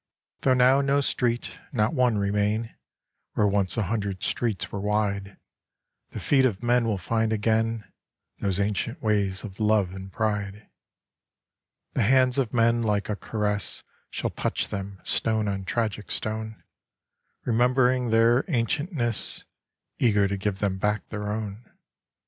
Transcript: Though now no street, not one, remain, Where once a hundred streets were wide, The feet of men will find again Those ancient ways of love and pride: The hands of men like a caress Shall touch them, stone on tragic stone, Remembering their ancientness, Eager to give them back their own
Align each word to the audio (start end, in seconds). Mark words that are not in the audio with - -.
Though 0.39 0.55
now 0.55 0.81
no 0.81 0.99
street, 0.99 1.59
not 1.71 1.93
one, 1.93 2.17
remain, 2.17 2.73
Where 3.33 3.45
once 3.45 3.77
a 3.77 3.83
hundred 3.83 4.23
streets 4.23 4.71
were 4.71 4.81
wide, 4.81 5.37
The 6.09 6.19
feet 6.19 6.43
of 6.43 6.63
men 6.63 6.85
will 6.87 6.97
find 6.97 7.31
again 7.31 7.83
Those 8.39 8.59
ancient 8.59 8.99
ways 9.03 9.43
of 9.43 9.59
love 9.59 9.91
and 9.91 10.11
pride: 10.11 10.67
The 11.93 12.01
hands 12.01 12.39
of 12.39 12.51
men 12.51 12.81
like 12.81 13.09
a 13.09 13.15
caress 13.15 13.83
Shall 14.09 14.31
touch 14.31 14.69
them, 14.69 14.99
stone 15.03 15.47
on 15.47 15.65
tragic 15.65 16.09
stone, 16.09 16.63
Remembering 17.45 18.09
their 18.09 18.43
ancientness, 18.49 19.45
Eager 19.99 20.27
to 20.27 20.35
give 20.35 20.57
them 20.57 20.79
back 20.79 21.09
their 21.09 21.31
own 21.31 21.63